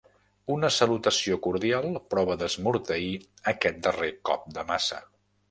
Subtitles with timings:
[0.51, 3.13] Una salutació cordial prova d'esmorteir
[3.53, 5.01] aquest darrer cop de maça.